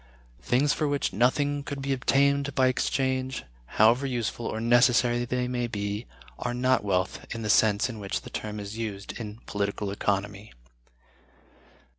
Things 0.41 0.73
for 0.73 0.87
which 0.87 1.13
nothing 1.13 1.61
could 1.61 1.79
be 1.79 1.93
obtained 1.93 2.49
in 2.57 2.63
exchange, 2.63 3.43
however 3.77 4.07
useful 4.07 4.47
or 4.47 4.59
necessary 4.59 5.25
they 5.25 5.47
may 5.47 5.67
be, 5.67 6.07
are 6.39 6.55
not 6.55 6.83
wealth 6.83 7.23
in 7.35 7.43
the 7.43 7.51
sense 7.51 7.87
in 7.87 7.99
which 7.99 8.21
the 8.21 8.31
term 8.31 8.59
is 8.59 8.75
used 8.79 9.11
in 9.19 9.37
Political 9.45 9.91
Economy. 9.91 10.53